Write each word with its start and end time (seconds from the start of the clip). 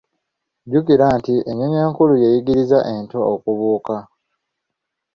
Jjukira 0.65 1.05
nti 1.17 1.33
ennyonyi 1.49 1.77
enkulu 1.85 2.13
yeeyigiriza 2.21 2.79
ento 2.95 3.19
okubuuka. 3.33 3.97